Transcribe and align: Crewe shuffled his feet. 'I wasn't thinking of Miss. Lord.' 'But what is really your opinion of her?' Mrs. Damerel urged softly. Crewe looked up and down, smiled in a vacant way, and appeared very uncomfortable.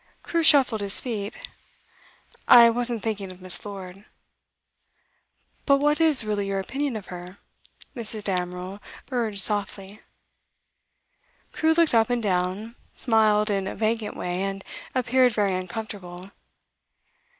Crewe 0.23 0.41
shuffled 0.41 0.81
his 0.81 0.99
feet. 0.99 1.47
'I 2.47 2.71
wasn't 2.71 3.03
thinking 3.03 3.29
of 3.31 3.39
Miss. 3.39 3.63
Lord.' 3.63 4.03
'But 5.67 5.77
what 5.77 6.01
is 6.01 6.23
really 6.23 6.47
your 6.47 6.59
opinion 6.59 6.95
of 6.95 7.09
her?' 7.13 7.37
Mrs. 7.95 8.23
Damerel 8.23 8.79
urged 9.11 9.41
softly. 9.41 9.99
Crewe 11.51 11.73
looked 11.75 11.93
up 11.93 12.09
and 12.09 12.23
down, 12.23 12.75
smiled 12.95 13.51
in 13.51 13.67
a 13.67 13.75
vacant 13.75 14.17
way, 14.17 14.41
and 14.41 14.63
appeared 14.95 15.33
very 15.33 15.53
uncomfortable. 15.53 16.31